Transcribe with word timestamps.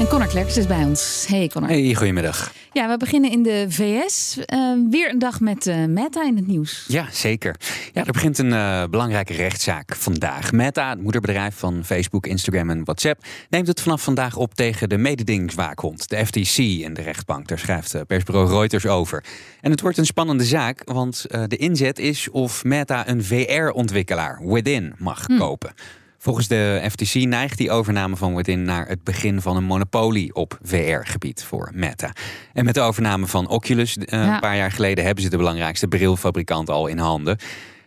En 0.00 0.08
Connor 0.08 0.28
Klerks 0.28 0.56
is 0.56 0.66
bij 0.66 0.84
ons. 0.84 1.26
Hey 1.28 1.48
Connor. 1.48 1.70
Hey, 1.70 1.94
goedemiddag. 1.94 2.52
Ja, 2.72 2.88
we 2.88 2.96
beginnen 2.96 3.30
in 3.30 3.42
de 3.42 3.66
VS. 3.68 4.38
Uh, 4.46 4.72
weer 4.90 5.10
een 5.10 5.18
dag 5.18 5.40
met 5.40 5.66
uh, 5.66 5.84
Meta 5.84 6.24
in 6.24 6.36
het 6.36 6.46
nieuws. 6.46 6.84
Ja, 6.88 7.06
zeker. 7.12 7.56
Ja, 7.92 8.04
er 8.04 8.12
begint 8.12 8.38
een 8.38 8.52
uh, 8.52 8.84
belangrijke 8.84 9.32
rechtszaak 9.32 9.96
vandaag. 9.96 10.52
Meta, 10.52 10.90
het 10.90 11.02
moederbedrijf 11.02 11.54
van 11.56 11.84
Facebook, 11.84 12.26
Instagram 12.26 12.70
en 12.70 12.84
WhatsApp, 12.84 13.24
neemt 13.48 13.66
het 13.66 13.80
vanaf 13.80 14.02
vandaag 14.02 14.36
op 14.36 14.54
tegen 14.54 14.88
de 14.88 14.98
mededingingswaakhond, 14.98 16.08
de 16.08 16.26
FTC 16.26 16.58
en 16.84 16.94
de 16.94 17.02
rechtbank. 17.02 17.48
Daar 17.48 17.58
schrijft 17.58 18.06
persbureau 18.06 18.48
Reuters 18.48 18.86
over. 18.86 19.24
En 19.60 19.70
het 19.70 19.80
wordt 19.80 19.98
een 19.98 20.06
spannende 20.06 20.44
zaak, 20.44 20.82
want 20.84 21.26
de 21.46 21.56
inzet 21.56 21.98
is 21.98 22.30
of 22.30 22.64
Meta 22.64 23.08
een 23.08 23.24
VR-ontwikkelaar, 23.24 24.40
Within, 24.44 24.94
mag 24.98 25.26
hm. 25.26 25.36
kopen. 25.36 25.72
Volgens 26.22 26.48
de 26.48 26.88
FTC 26.90 27.14
neigt 27.14 27.58
die 27.58 27.70
overname 27.70 28.16
van 28.16 28.34
Within 28.34 28.62
naar 28.62 28.88
het 28.88 29.04
begin 29.04 29.40
van 29.40 29.56
een 29.56 29.64
monopolie 29.64 30.34
op 30.34 30.58
VR-gebied 30.62 31.44
voor 31.44 31.70
Meta. 31.74 32.12
En 32.52 32.64
met 32.64 32.74
de 32.74 32.80
overname 32.80 33.26
van 33.26 33.48
Oculus 33.48 33.96
uh, 33.96 34.04
een 34.06 34.40
paar 34.40 34.56
jaar 34.56 34.72
geleden 34.72 35.04
hebben 35.04 35.24
ze 35.24 35.30
de 35.30 35.36
belangrijkste 35.36 35.88
brilfabrikant 35.88 36.70
al 36.70 36.86
in 36.86 36.98
handen. 36.98 37.38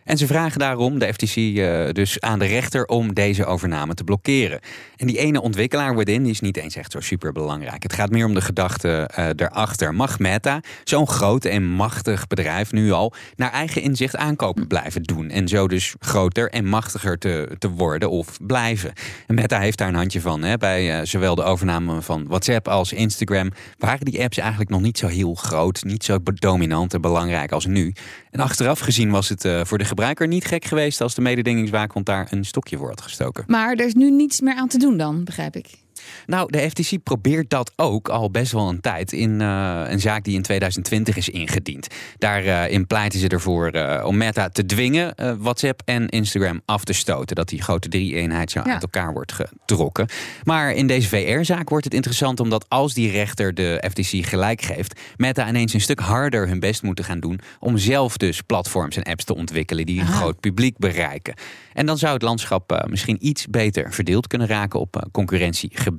En 0.04 0.18
ze 0.18 0.26
vragen 0.26 0.58
daarom, 0.58 0.98
de 0.98 1.12
FTC 1.12 1.36
uh, 1.36 1.88
dus, 1.92 2.20
aan 2.20 2.38
de 2.38 2.44
rechter 2.44 2.86
om 2.86 3.14
deze 3.14 3.44
overname 3.44 3.94
te 3.94 4.04
blokkeren. 4.04 4.60
En 4.96 5.06
die 5.06 5.18
ene 5.18 5.40
ontwikkelaar 5.40 5.96
Within 5.96 6.22
die 6.22 6.32
is 6.32 6.40
niet 6.40 6.56
eens 6.56 6.76
echt 6.76 6.92
zo 6.92 7.00
super 7.00 7.32
belangrijk. 7.32 7.82
Het 7.82 7.92
gaat 7.92 8.10
meer 8.10 8.26
om 8.26 8.34
de 8.34 8.40
gedachte 8.40 9.10
uh, 9.18 9.26
erachter. 9.36 9.94
Mag 9.94 10.18
Meta, 10.18 10.60
zo'n 10.84 11.08
groot 11.08 11.44
en 11.44 11.64
machtig 11.64 12.26
bedrijf 12.26 12.72
nu 12.72 12.92
al, 12.92 13.12
naar 13.36 13.52
eigen 13.52 13.82
inzicht 13.82 14.16
aankopen 14.16 14.66
blijven 14.66 15.02
doen? 15.02 15.30
En 15.30 15.48
zo 15.48 15.68
dus 15.68 15.94
groter 15.98 16.50
en 16.50 16.64
machtiger 16.64 17.18
te, 17.18 17.56
te 17.58 17.70
worden 17.70 18.10
of 18.10 18.38
blijven? 18.46 18.92
En 19.26 19.34
Meta 19.34 19.58
heeft 19.58 19.78
daar 19.78 19.88
een 19.88 19.94
handje 19.94 20.20
van. 20.20 20.42
Hè? 20.42 20.56
Bij 20.56 20.98
uh, 20.98 21.06
zowel 21.06 21.34
de 21.34 21.42
overname 21.42 22.02
van 22.02 22.26
WhatsApp 22.26 22.68
als 22.68 22.92
Instagram 22.92 23.50
waren 23.78 24.04
die 24.04 24.22
apps 24.22 24.38
eigenlijk 24.38 24.70
nog 24.70 24.80
niet 24.80 24.98
zo 24.98 25.06
heel 25.06 25.34
groot, 25.34 25.82
niet 25.82 26.04
zo 26.04 26.18
dominant 26.34 26.94
en 26.94 27.00
belangrijk 27.00 27.52
als 27.52 27.66
nu. 27.66 27.92
En 28.30 28.40
achteraf 28.40 28.78
gezien 28.78 29.10
was 29.10 29.28
het 29.28 29.48
voor 29.62 29.78
de 29.78 29.84
gebruiker 29.94 30.26
niet 30.26 30.44
gek 30.44 30.64
geweest 30.64 31.00
als 31.00 31.14
de 31.14 31.20
mededingingswaakhond 31.20 32.06
daar 32.06 32.26
een 32.30 32.44
stokje 32.44 32.76
voor 32.76 32.88
had 32.88 33.00
gestoken. 33.00 33.44
Maar 33.46 33.72
er 33.72 33.86
is 33.86 33.94
nu 33.94 34.10
niets 34.10 34.40
meer 34.40 34.54
aan 34.54 34.68
te 34.68 34.78
doen 34.78 34.96
dan, 34.96 35.24
begrijp 35.24 35.56
ik. 35.56 35.83
Nou, 36.26 36.50
de 36.50 36.70
FTC 36.70 37.02
probeert 37.02 37.50
dat 37.50 37.72
ook 37.76 38.08
al 38.08 38.30
best 38.30 38.52
wel 38.52 38.68
een 38.68 38.80
tijd 38.80 39.12
in 39.12 39.40
uh, 39.40 39.82
een 39.86 40.00
zaak 40.00 40.24
die 40.24 40.34
in 40.34 40.42
2020 40.42 41.16
is 41.16 41.28
ingediend. 41.28 41.86
Daarin 42.18 42.80
uh, 42.80 42.86
pleiten 42.86 43.18
ze 43.18 43.28
ervoor 43.28 43.74
uh, 43.74 44.02
om 44.06 44.16
Meta 44.16 44.48
te 44.48 44.66
dwingen 44.66 45.14
WhatsApp 45.38 45.82
en 45.84 46.08
Instagram 46.08 46.60
af 46.64 46.84
te 46.84 46.92
stoten. 46.92 47.36
Dat 47.36 47.48
die 47.48 47.62
grote 47.62 47.88
drie-eenheid 47.88 48.50
zo 48.50 48.60
ja. 48.64 48.72
uit 48.72 48.82
elkaar 48.82 49.12
wordt 49.12 49.32
getrokken. 49.32 50.08
Maar 50.44 50.72
in 50.72 50.86
deze 50.86 51.08
VR-zaak 51.08 51.68
wordt 51.68 51.84
het 51.84 51.94
interessant 51.94 52.40
omdat 52.40 52.64
als 52.68 52.94
die 52.94 53.10
rechter 53.10 53.54
de 53.54 53.84
FTC 53.90 54.26
gelijk 54.26 54.62
geeft, 54.62 55.00
Meta 55.16 55.48
ineens 55.48 55.74
een 55.74 55.80
stuk 55.80 56.00
harder 56.00 56.48
hun 56.48 56.60
best 56.60 56.82
moeten 56.82 57.04
gaan 57.04 57.20
doen 57.20 57.40
om 57.60 57.78
zelf 57.78 58.16
dus 58.16 58.40
platforms 58.40 58.96
en 58.96 59.02
apps 59.02 59.24
te 59.24 59.34
ontwikkelen 59.34 59.86
die 59.86 60.00
een 60.00 60.06
Aha. 60.06 60.16
groot 60.16 60.40
publiek 60.40 60.78
bereiken. 60.78 61.34
En 61.72 61.86
dan 61.86 61.98
zou 61.98 62.12
het 62.12 62.22
landschap 62.22 62.86
misschien 62.88 63.26
iets 63.26 63.46
beter 63.46 63.92
verdeeld 63.92 64.26
kunnen 64.26 64.46
raken 64.46 64.80
op 64.80 65.08
concurrentiegebied. 65.12 65.93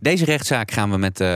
Deze 0.00 0.24
rechtszaak 0.24 0.70
gaan 0.70 0.90
we 0.90 0.96
met 0.96 1.20
uh, 1.20 1.26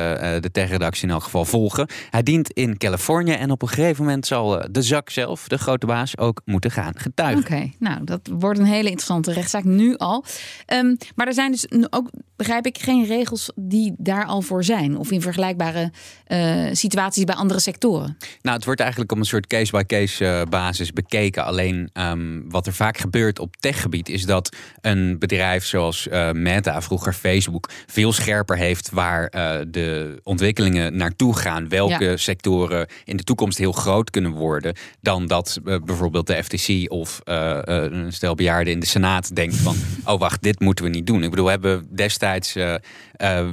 de 0.40 0.50
tech-redactie 0.52 1.08
in 1.08 1.14
elk 1.14 1.22
geval 1.22 1.44
volgen. 1.44 1.88
Hij 2.10 2.22
dient 2.22 2.50
in 2.50 2.76
Californië 2.76 3.32
en 3.32 3.50
op 3.50 3.62
een 3.62 3.68
gegeven 3.68 4.04
moment 4.04 4.26
zal 4.26 4.62
de 4.70 4.82
zak 4.82 5.10
zelf, 5.10 5.48
de 5.48 5.58
grote 5.58 5.86
baas, 5.86 6.18
ook 6.18 6.42
moeten 6.44 6.70
gaan 6.70 6.92
getuigen. 6.96 7.44
Oké, 7.44 7.70
nou 7.78 8.04
dat 8.04 8.20
wordt 8.32 8.58
een 8.58 8.64
hele 8.64 8.88
interessante 8.88 9.32
rechtszaak 9.32 9.64
nu 9.64 9.96
al. 9.96 10.24
Um, 10.74 10.96
maar 11.14 11.26
er 11.26 11.34
zijn 11.34 11.50
dus 11.50 11.66
ook, 11.90 12.10
begrijp 12.36 12.66
ik, 12.66 12.78
geen 12.78 13.06
regels 13.06 13.50
die 13.54 13.94
daar 13.96 14.24
al 14.24 14.42
voor 14.42 14.64
zijn. 14.64 14.96
Of 14.96 15.10
in 15.10 15.20
vergelijkbare 15.20 15.92
uh, 16.28 16.68
situaties 16.72 17.24
bij 17.24 17.34
andere 17.34 17.60
sectoren. 17.60 18.16
Nou, 18.42 18.56
het 18.56 18.64
wordt 18.64 18.80
eigenlijk 18.80 19.12
op 19.12 19.18
een 19.18 19.24
soort 19.24 19.46
case-by-case 19.46 20.24
-case 20.24 20.46
basis 20.50 20.92
bekeken. 20.92 21.44
Alleen 21.44 21.90
um, 21.92 22.50
wat 22.50 22.66
er 22.66 22.72
vaak 22.72 22.98
gebeurt 22.98 23.38
op 23.38 23.56
techgebied 23.56 24.08
is 24.08 24.26
dat 24.26 24.56
een 24.80 25.18
bedrijf 25.18 25.64
zoals 25.64 26.06
uh, 26.06 26.30
Meta, 26.30 26.82
vroeger 26.82 27.12
Facebook, 27.12 27.70
veel 28.00 28.12
scherper 28.12 28.56
heeft 28.56 28.90
waar 28.90 29.32
uh, 29.34 29.56
de 29.68 30.20
ontwikkelingen 30.22 30.96
naartoe 30.96 31.36
gaan. 31.36 31.68
Welke 31.68 32.04
ja. 32.04 32.16
sectoren 32.16 32.86
in 33.04 33.16
de 33.16 33.22
toekomst 33.22 33.58
heel 33.58 33.72
groot 33.72 34.10
kunnen 34.10 34.30
worden. 34.30 34.74
Dan 35.00 35.26
dat 35.26 35.60
uh, 35.64 35.76
bijvoorbeeld 35.84 36.26
de 36.26 36.44
FTC 36.44 36.90
of 36.90 37.20
uh, 37.24 37.58
een 37.62 38.12
stel 38.12 38.34
bejaarden 38.34 38.72
in 38.72 38.80
de 38.80 38.86
Senaat 38.86 39.36
denkt 39.36 39.56
van... 39.56 39.76
oh 40.12 40.18
wacht, 40.18 40.42
dit 40.42 40.60
moeten 40.60 40.84
we 40.84 40.90
niet 40.90 41.06
doen. 41.06 41.22
Ik 41.22 41.30
bedoel, 41.30 41.44
we 41.44 41.50
hebben 41.50 41.86
destijds 41.90 42.56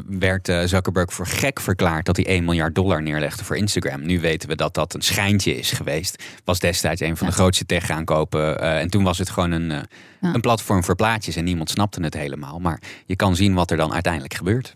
werd 0.08 0.52
Zuckerberg 0.66 1.14
voor 1.14 1.28
gek 1.28 1.60
verklaard... 1.60 2.06
dat 2.06 2.16
hij 2.16 2.26
1 2.26 2.44
miljard 2.44 2.76
dollar 2.76 3.02
neerlegde 3.02 3.44
voor 3.44 3.58
Instagram. 3.58 4.06
Nu 4.06 4.20
weten 4.20 4.50
we 4.50 4.56
dat 4.56 4.74
dat 4.74 4.94
een 4.94 5.02
schijntje 5.02 5.58
is 5.58 5.72
geweest. 5.72 6.24
Was 6.44 6.60
destijds 6.60 7.02
een 7.02 7.18
van 7.18 7.28
ja. 7.28 7.34
de 7.34 7.40
grootste 7.40 7.66
tech-aankopen. 7.66 8.60
en 8.60 8.90
toen 8.90 9.04
was 9.04 9.18
het 9.18 9.30
gewoon 9.30 9.52
een, 9.52 9.70
ja. 9.70 10.34
een 10.34 10.42
platform 10.42 10.84
voor 10.84 10.96
plaatjes 10.96 11.36
en 11.36 11.44
niemand 11.44 11.70
snapte 11.70 12.02
het 12.02 12.14
helemaal. 12.14 12.60
Maar 12.60 12.82
je 13.06 13.16
kan 13.16 13.36
zien 13.36 13.54
wat 13.54 13.72
er 13.72 13.78
dan 13.78 13.94
uiteindelijk 13.94 14.34
gebeurt. 14.38 14.76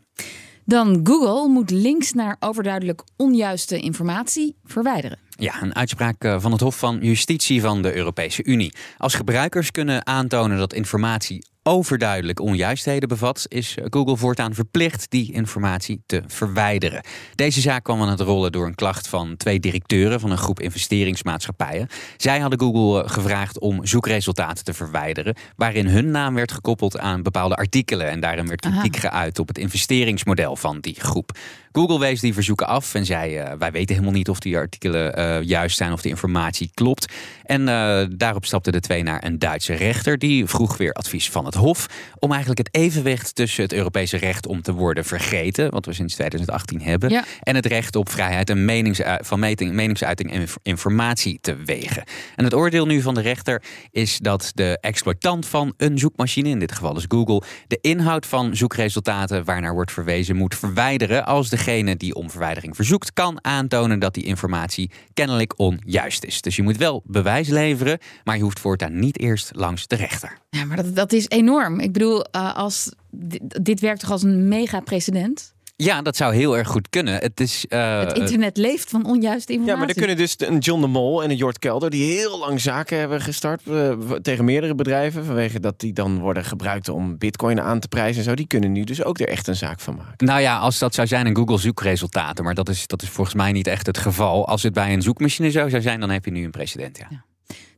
Dan 0.65 0.99
Google 1.03 1.47
moet 1.47 1.69
links 1.69 2.13
naar 2.13 2.35
overduidelijk 2.39 3.03
onjuiste 3.17 3.79
informatie 3.79 4.55
verwijderen. 4.63 5.19
Ja, 5.29 5.61
een 5.61 5.75
uitspraak 5.75 6.35
van 6.37 6.51
het 6.51 6.61
Hof 6.61 6.79
van 6.79 6.99
Justitie 7.01 7.61
van 7.61 7.81
de 7.81 7.95
Europese 7.95 8.43
Unie. 8.43 8.73
Als 8.97 9.13
gebruikers 9.13 9.71
kunnen 9.71 10.05
aantonen 10.05 10.57
dat 10.57 10.73
informatie 10.73 11.45
overduidelijk 11.63 12.39
onjuistheden 12.39 13.09
bevat, 13.09 13.45
is 13.47 13.77
Google 13.89 14.17
voortaan 14.17 14.53
verplicht 14.53 15.09
die 15.09 15.33
informatie 15.33 16.03
te 16.05 16.23
verwijderen. 16.27 17.03
Deze 17.35 17.61
zaak 17.61 17.83
kwam 17.83 18.01
aan 18.01 18.09
het 18.09 18.19
rollen 18.19 18.51
door 18.51 18.65
een 18.65 18.75
klacht 18.75 19.07
van 19.07 19.37
twee 19.37 19.59
directeuren 19.59 20.19
van 20.19 20.31
een 20.31 20.37
groep 20.37 20.59
investeringsmaatschappijen. 20.59 21.87
Zij 22.17 22.39
hadden 22.39 22.59
Google 22.59 23.09
gevraagd 23.09 23.59
om 23.59 23.85
zoekresultaten 23.85 24.63
te 24.63 24.73
verwijderen, 24.73 25.35
waarin 25.55 25.87
hun 25.87 26.11
naam 26.11 26.35
werd 26.35 26.51
gekoppeld 26.51 26.99
aan 26.99 27.23
bepaalde 27.23 27.55
artikelen 27.55 28.09
en 28.09 28.19
daarin 28.19 28.47
werd 28.47 28.61
kritiek 28.61 28.97
geuit 28.97 29.39
op 29.39 29.47
het 29.47 29.57
investeringsmodel 29.57 30.55
van 30.55 30.79
die 30.79 30.95
groep. 30.99 31.31
Google 31.71 31.99
wees 31.99 32.19
die 32.19 32.33
verzoeken 32.33 32.67
af 32.67 32.93
en 32.93 33.05
zei: 33.05 33.39
uh, 33.39 33.51
Wij 33.59 33.71
weten 33.71 33.95
helemaal 33.95 34.15
niet 34.15 34.29
of 34.29 34.39
die 34.39 34.57
artikelen 34.57 35.19
uh, 35.19 35.41
juist 35.41 35.77
zijn 35.77 35.91
of 35.91 36.01
de 36.01 36.09
informatie 36.09 36.71
klopt. 36.73 37.13
En 37.43 37.61
uh, 37.61 38.01
daarop 38.17 38.45
stapten 38.45 38.71
de 38.71 38.79
twee 38.79 39.03
naar 39.03 39.23
een 39.25 39.39
Duitse 39.39 39.73
rechter. 39.73 40.17
Die 40.17 40.45
vroeg 40.45 40.77
weer 40.77 40.93
advies 40.93 41.29
van 41.29 41.45
het 41.45 41.53
Hof. 41.53 41.85
om 42.19 42.29
eigenlijk 42.29 42.67
het 42.67 42.75
evenwicht 42.83 43.35
tussen 43.35 43.63
het 43.63 43.73
Europese 43.73 44.17
recht 44.17 44.47
om 44.47 44.61
te 44.61 44.73
worden 44.73 45.05
vergeten. 45.05 45.71
wat 45.71 45.85
we 45.85 45.93
sinds 45.93 46.13
2018 46.13 46.81
hebben. 46.81 47.09
Ja. 47.09 47.23
en 47.41 47.55
het 47.55 47.65
recht 47.65 47.95
op 47.95 48.09
vrijheid 48.09 48.49
en 48.49 48.65
meningsu 48.65 49.03
van 49.19 49.39
meting, 49.39 49.73
meningsuiting 49.73 50.31
en 50.31 50.47
informatie 50.63 51.37
te 51.41 51.55
wegen. 51.55 52.03
En 52.35 52.43
het 52.43 52.53
oordeel 52.53 52.85
nu 52.85 53.01
van 53.01 53.13
de 53.13 53.21
rechter 53.21 53.63
is 53.91 54.17
dat 54.17 54.51
de 54.53 54.77
exploitant 54.81 55.45
van 55.45 55.73
een 55.77 55.97
zoekmachine, 55.97 56.49
in 56.49 56.59
dit 56.59 56.71
geval 56.71 56.97
is 56.97 57.05
Google, 57.07 57.41
de 57.67 57.77
inhoud 57.81 58.25
van 58.25 58.55
zoekresultaten 58.55 59.43
waarnaar 59.43 59.73
wordt 59.73 59.91
verwezen 59.91 60.35
moet 60.35 60.55
verwijderen. 60.55 61.25
als 61.25 61.49
de 61.49 61.57
degene 61.65 61.97
die 61.97 62.15
om 62.15 62.29
verwijdering 62.29 62.75
verzoekt 62.75 63.13
kan 63.13 63.43
aantonen 63.43 63.99
dat 63.99 64.13
die 64.13 64.23
informatie 64.23 64.91
kennelijk 65.13 65.59
onjuist 65.59 66.23
is. 66.23 66.41
Dus 66.41 66.55
je 66.55 66.63
moet 66.63 66.77
wel 66.77 67.01
bewijs 67.05 67.47
leveren, 67.47 67.99
maar 68.23 68.37
je 68.37 68.43
hoeft 68.43 68.59
voortaan 68.59 68.99
niet 68.99 69.19
eerst 69.19 69.51
langs 69.55 69.87
de 69.87 69.95
rechter. 69.95 70.37
Ja, 70.49 70.65
maar 70.65 70.77
dat, 70.77 70.95
dat 70.95 71.13
is 71.13 71.29
enorm. 71.29 71.79
Ik 71.79 71.91
bedoel, 71.91 72.25
uh, 72.35 72.55
als 72.55 72.93
dit, 73.09 73.65
dit 73.65 73.79
werkt 73.79 73.99
toch 73.99 74.11
als 74.11 74.23
een 74.23 74.47
mega 74.47 74.79
precedent? 74.79 75.53
Ja, 75.83 76.01
dat 76.01 76.15
zou 76.15 76.35
heel 76.35 76.57
erg 76.57 76.67
goed 76.67 76.89
kunnen. 76.89 77.13
Het, 77.13 77.39
is, 77.39 77.65
uh, 77.69 77.99
het 77.99 78.17
internet 78.17 78.57
leeft 78.57 78.89
van 78.89 79.05
onjuiste 79.05 79.51
informatie. 79.51 79.73
Ja, 79.73 79.79
maar 79.79 79.87
er 79.87 79.95
kunnen 79.95 80.17
dus 80.17 80.35
een 80.37 80.57
John 80.57 80.81
de 80.81 80.87
Mol 80.87 81.23
en 81.23 81.29
een 81.29 81.35
Jort 81.35 81.59
Kelder... 81.59 81.89
die 81.89 82.13
heel 82.13 82.39
lang 82.39 82.61
zaken 82.61 82.97
hebben 82.97 83.21
gestart 83.21 83.61
uh, 83.67 83.91
tegen 84.21 84.45
meerdere 84.45 84.75
bedrijven... 84.75 85.25
vanwege 85.25 85.59
dat 85.59 85.79
die 85.79 85.93
dan 85.93 86.19
worden 86.19 86.45
gebruikt 86.45 86.89
om 86.89 87.17
bitcoin 87.17 87.61
aan 87.61 87.79
te 87.79 87.87
prijzen 87.87 88.17
en 88.17 88.29
zo... 88.29 88.35
die 88.35 88.47
kunnen 88.47 88.71
nu 88.71 88.83
dus 88.83 89.03
ook 89.03 89.19
er 89.19 89.27
echt 89.27 89.47
een 89.47 89.55
zaak 89.55 89.79
van 89.79 89.95
maken. 89.95 90.25
Nou 90.25 90.41
ja, 90.41 90.57
als 90.57 90.79
dat 90.79 90.93
zou 90.93 91.07
zijn 91.07 91.25
in 91.25 91.35
Google 91.35 91.57
zoekresultaten... 91.57 92.43
maar 92.43 92.55
dat 92.55 92.69
is, 92.69 92.87
dat 92.87 93.01
is 93.01 93.09
volgens 93.09 93.35
mij 93.35 93.51
niet 93.51 93.67
echt 93.67 93.85
het 93.85 93.97
geval. 93.97 94.47
Als 94.47 94.63
het 94.63 94.73
bij 94.73 94.93
een 94.93 95.01
zoekmachine 95.01 95.51
zo 95.51 95.69
zou 95.69 95.81
zijn, 95.81 95.99
dan 95.99 96.09
heb 96.09 96.25
je 96.25 96.31
nu 96.31 96.43
een 96.43 96.51
president, 96.51 96.97
ja. 96.97 97.07
ja. 97.09 97.25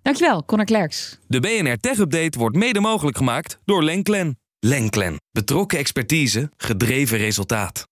Dankjewel, 0.01 0.45
Connor 0.45 0.65
Klerks. 0.65 1.19
De 1.27 1.39
BNR 1.39 1.77
Tech 1.77 1.97
Update 1.97 2.39
wordt 2.39 2.55
mede 2.55 2.79
mogelijk 2.79 3.17
gemaakt 3.17 3.59
door 3.65 3.83
Lenklen. 3.83 4.37
Lenklen. 4.59 5.15
Betrokken 5.31 5.77
expertise, 5.77 6.51
gedreven 6.57 7.17
resultaat. 7.17 7.91